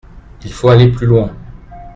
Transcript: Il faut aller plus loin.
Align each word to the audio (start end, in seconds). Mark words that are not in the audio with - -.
Il 0.43 0.51
faut 0.51 0.69
aller 0.69 0.87
plus 0.91 1.05
loin. 1.05 1.31